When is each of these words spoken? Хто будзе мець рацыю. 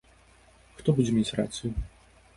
Хто 0.79 0.89
будзе 1.01 1.11
мець 1.19 1.35
рацыю. 1.43 1.71